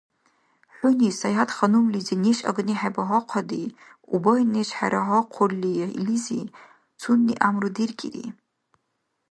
ХӀуни 0.75 1.09
Саятханумлизи 1.19 2.15
неш 2.23 2.39
агни 2.49 2.75
хӀебагьахъади, 2.79 3.73
убай 4.13 4.41
неш 4.53 4.69
хӀерагьахъурли 4.77 5.71
илизи, 5.99 6.41
цунни 6.99 7.33
гӀямру 7.37 7.69
деркӀири 7.75 8.25